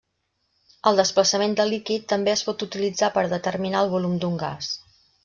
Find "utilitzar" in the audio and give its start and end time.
2.67-3.11